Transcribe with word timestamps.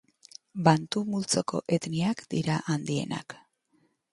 Bantu 0.67 1.01
multzoko 1.09 1.61
etniak 1.77 2.25
dira 2.35 2.59
handienak. 2.77 3.37